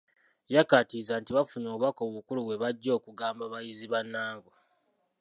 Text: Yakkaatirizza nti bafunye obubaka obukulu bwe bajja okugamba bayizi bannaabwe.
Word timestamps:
Yakkaatirizza 0.53 1.15
nti 1.17 1.31
bafunye 1.37 1.67
obubaka 1.69 2.01
obukulu 2.09 2.39
bwe 2.43 2.59
bajja 2.63 2.91
okugamba 2.97 3.43
bayizi 3.53 3.85
bannaabwe. 3.93 4.53